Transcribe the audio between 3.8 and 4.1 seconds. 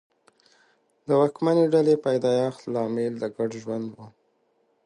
و